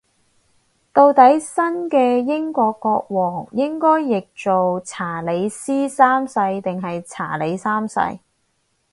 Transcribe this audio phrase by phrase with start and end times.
[0.91, 7.99] 到底新嘅英國國王應該譯做查理斯三世定係查理三世